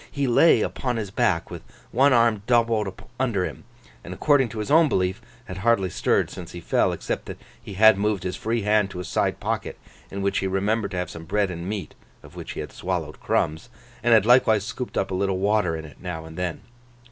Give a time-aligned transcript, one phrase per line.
[0.09, 3.65] He lay upon his back with one arm doubled under him,
[4.03, 7.73] and according to his own belief had hardly stirred since he fell, except that he
[7.75, 9.77] had moved his free hand to a side pocket,
[10.09, 11.93] in which he remembered to have some bread and meat
[12.23, 13.69] (of which he had swallowed crumbs),
[14.01, 16.61] and had likewise scooped up a little water in it now and then.